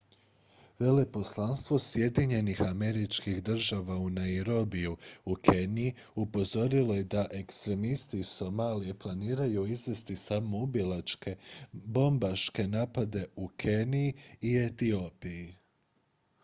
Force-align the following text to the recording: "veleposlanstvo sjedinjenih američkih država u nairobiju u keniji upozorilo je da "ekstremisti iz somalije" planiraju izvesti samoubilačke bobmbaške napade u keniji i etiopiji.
"veleposlanstvo 0.79 1.77
sjedinjenih 1.87 2.61
američkih 2.67 3.43
država 3.43 3.97
u 3.97 4.09
nairobiju 4.09 4.97
u 5.25 5.35
keniji 5.35 5.93
upozorilo 6.15 6.95
je 6.95 7.03
da 7.03 7.27
"ekstremisti 7.31 8.19
iz 8.19 8.27
somalije" 8.27 8.93
planiraju 8.99 9.65
izvesti 9.67 10.15
samoubilačke 10.15 11.35
bobmbaške 11.71 12.67
napade 12.67 13.25
u 13.35 13.47
keniji 13.47 14.13
i 14.41 14.55
etiopiji. 14.63 15.55